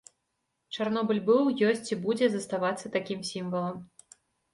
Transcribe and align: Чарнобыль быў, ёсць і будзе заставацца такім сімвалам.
Чарнобыль 0.77 1.19
быў, 1.27 1.43
ёсць 1.67 1.85
і 1.93 1.97
будзе 2.05 2.29
заставацца 2.37 2.91
такім 2.97 3.19
сімвалам. 3.33 3.77